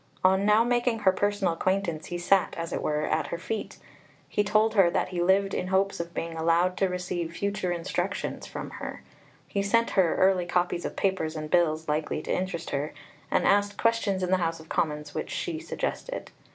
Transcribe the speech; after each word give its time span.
On 0.23 0.47
now 0.47 0.63
making 0.63 0.97
her 1.01 1.11
personal 1.11 1.53
acquaintance, 1.53 2.07
he 2.07 2.17
sat, 2.17 2.55
as 2.57 2.73
it 2.73 2.81
were, 2.81 3.03
at 3.05 3.27
her 3.27 3.37
feet; 3.37 3.77
he 4.27 4.43
told 4.43 4.73
her 4.73 4.89
that 4.89 5.09
he 5.09 5.21
lived 5.21 5.53
in 5.53 5.67
hopes 5.67 5.99
of 5.99 6.11
being 6.15 6.33
allowed 6.35 6.75
to 6.77 6.89
receive 6.89 7.37
"future 7.37 7.71
instructions" 7.71 8.47
from 8.47 8.71
her; 8.71 9.03
he 9.47 9.61
sent 9.61 9.91
her 9.91 10.15
early 10.15 10.47
copies 10.47 10.85
of 10.85 10.95
papers 10.95 11.35
and 11.35 11.51
bills 11.51 11.87
likely 11.87 12.19
to 12.23 12.33
interest 12.33 12.71
her, 12.71 12.95
and 13.29 13.45
asked 13.45 13.77
questions 13.77 14.23
in 14.23 14.31
the 14.31 14.37
House 14.37 14.59
of 14.59 14.69
Commons 14.69 15.13
which 15.13 15.29
she 15.29 15.59
suggested. 15.59 16.31